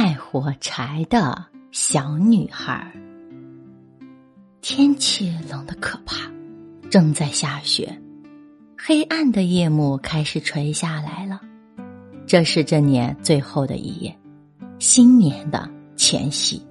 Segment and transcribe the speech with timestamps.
[0.00, 2.92] 卖火柴的小女孩。
[4.60, 6.30] 天气冷得可怕，
[6.88, 8.00] 正在下雪，
[8.78, 11.40] 黑暗的夜幕开始垂下来了。
[12.28, 14.16] 这是这年最后的一夜，
[14.78, 16.64] 新年的前夕。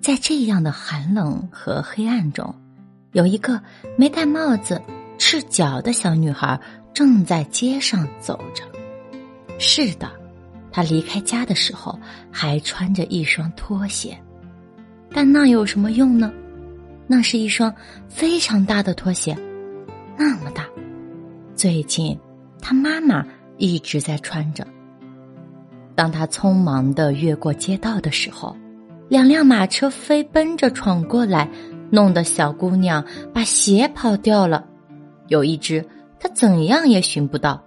[0.00, 2.54] 在这样的寒冷和黑暗中，
[3.12, 3.60] 有一个
[3.98, 4.80] 没戴帽子、
[5.18, 6.58] 赤脚的小女孩
[6.94, 8.64] 正在街上走着。
[9.58, 10.10] 是的，
[10.76, 11.98] 她离开家的时候
[12.30, 14.14] 还穿着一双拖鞋，
[15.10, 16.30] 但那有什么用呢？
[17.06, 17.74] 那是一双
[18.10, 19.34] 非常大的拖鞋，
[20.18, 20.66] 那么大。
[21.54, 22.14] 最近，
[22.60, 23.26] 她妈妈
[23.56, 24.66] 一直在穿着。
[25.94, 28.54] 当她匆忙的越过街道的时候。
[29.08, 31.48] 两辆马车飞奔着闯过来，
[31.90, 34.66] 弄得小姑娘把鞋跑掉了。
[35.28, 35.86] 有一只
[36.18, 37.64] 她怎样也寻不到，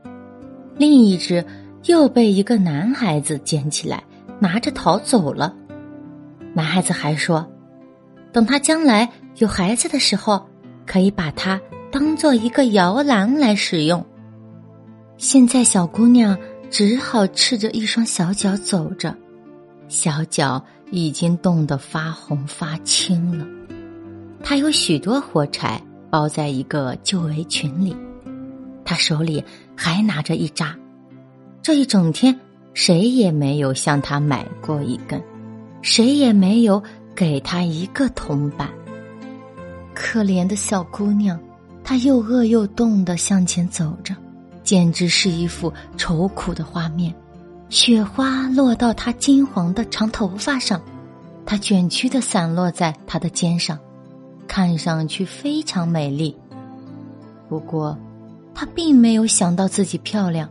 [0.77, 1.43] 另一只
[1.85, 4.03] 又被一个男孩子捡起来，
[4.39, 5.55] 拿着逃走了。
[6.53, 7.45] 男孩子还说，
[8.31, 10.45] 等他将来有孩子的时候，
[10.85, 11.59] 可以把它
[11.91, 14.05] 当做一个摇篮来使用。
[15.17, 16.37] 现在小姑娘
[16.69, 19.15] 只好赤着一双小脚走着，
[19.87, 20.63] 小脚。
[20.91, 23.45] 已经冻得发红发青了。
[24.43, 27.95] 他有许多火柴包在一个旧围裙里，
[28.83, 30.75] 他手里还拿着一扎。
[31.61, 32.37] 这一整天，
[32.73, 35.21] 谁也没有向他买过一根，
[35.81, 36.81] 谁也没有
[37.13, 38.69] 给他一个铜板。
[39.93, 41.37] 可怜的小姑娘，
[41.83, 44.15] 她又饿又冻的向前走着，
[44.63, 47.13] 简直是一幅愁苦的画面。
[47.67, 50.81] 雪花落到她金黄的长头发上，
[51.45, 53.77] 她卷曲的散落在她的肩上，
[54.47, 56.35] 看上去非常美丽。
[57.49, 57.97] 不过，
[58.55, 60.49] 她并没有想到自己漂亮。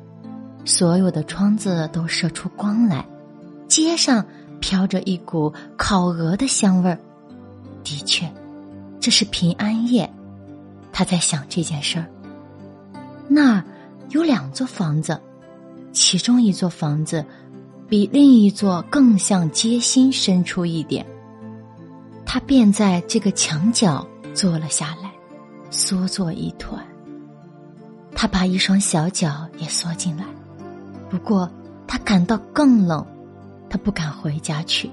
[0.68, 3.02] 所有的窗子都射出光来，
[3.68, 4.22] 街上
[4.60, 6.98] 飘着一股烤鹅的香味儿。
[7.82, 8.30] 的确，
[9.00, 10.08] 这是平安夜。
[10.92, 12.04] 他在想这件事儿。
[13.28, 13.64] 那儿
[14.10, 15.18] 有两座房子。
[15.90, 17.24] 其中一座房子，
[17.88, 21.04] 比另一座更向街心伸出一点。
[22.26, 25.10] 他便在这个墙角坐了下来，
[25.70, 26.86] 缩作一团。
[28.14, 30.24] 他把一双小脚也缩进来，
[31.08, 31.50] 不过
[31.86, 33.04] 他感到更冷，
[33.68, 34.90] 他不敢回家去，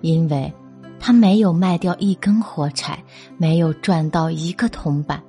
[0.00, 0.52] 因为
[0.98, 3.02] 他没有卖掉一根火柴，
[3.36, 5.22] 没有赚到一个铜板。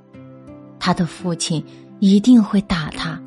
[0.79, 1.63] 他的父亲
[1.99, 3.21] 一定会打他，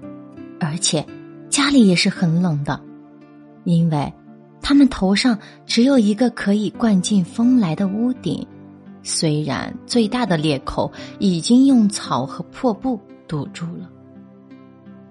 [0.61, 1.05] 而且。
[1.49, 2.79] 家里也是很冷的，
[3.65, 4.13] 因为
[4.61, 8.47] 他们头上只有一个可以灌进风来的屋顶，
[9.03, 13.89] 虽然最大的裂口已经用草和破布堵住了。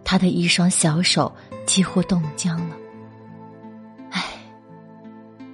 [0.06, 1.36] 他的一双小手
[1.66, 2.76] 几乎冻僵了。
[4.12, 4.24] 唉，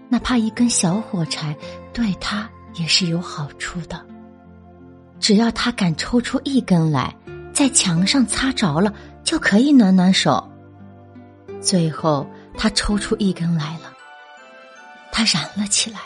[0.10, 1.56] 哪怕一根小火柴
[1.92, 4.06] 对他也是有好处的，
[5.20, 7.16] 只要他敢抽出一根来，
[7.54, 10.48] 在墙上擦着了，就可以暖暖手。
[11.62, 13.94] 最后，他抽出一根来了，
[15.12, 16.00] 它燃了起来，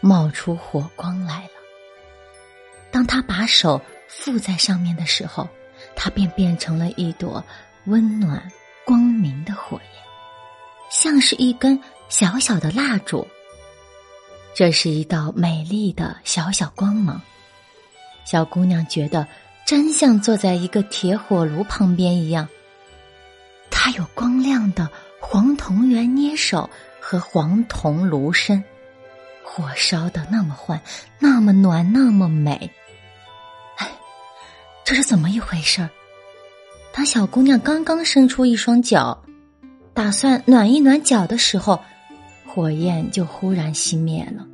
[0.00, 1.50] 冒出火光来了。
[2.90, 5.48] 当他把手附在上面的时候，
[6.00, 7.44] 它便变成了一朵
[7.86, 8.40] 温暖
[8.86, 9.92] 光明的火焰，
[10.90, 11.78] 像是一根
[12.08, 13.26] 小小的蜡烛。
[14.54, 17.20] 这是一道美丽的小小光芒。
[18.24, 19.26] 小姑娘觉得
[19.66, 22.48] 真像坐在一个铁火炉旁边一样。
[23.68, 24.88] 它有光亮的
[25.20, 26.70] 黄铜圆捏手
[27.00, 28.62] 和黄铜炉身，
[29.42, 30.80] 火烧的那么欢，
[31.18, 32.70] 那么暖，那么美。
[34.88, 35.90] 这是怎么一回事儿？
[36.94, 39.22] 当小姑娘刚刚伸出一双脚，
[39.92, 41.78] 打算暖一暖脚的时候，
[42.46, 44.46] 火焰就忽然熄灭了，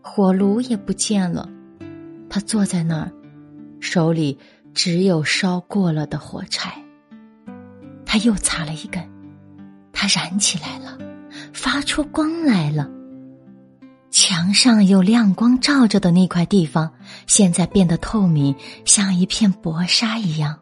[0.00, 1.48] 火炉也不见了。
[2.30, 3.10] 她坐在那儿，
[3.80, 4.38] 手里
[4.72, 6.72] 只有烧过了的火柴。
[8.04, 9.02] 他又擦了一根，
[9.92, 10.96] 它燃起来了，
[11.52, 12.88] 发出光来了。
[14.28, 16.90] 墙上有亮光照着的那块地方，
[17.28, 18.52] 现在变得透明，
[18.84, 20.58] 像一片薄纱一样。